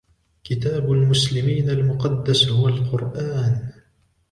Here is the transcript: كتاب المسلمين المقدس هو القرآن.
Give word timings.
كتاب 0.43 0.91
المسلمين 0.91 1.69
المقدس 1.69 2.47
هو 2.49 2.67
القرآن. 2.67 3.69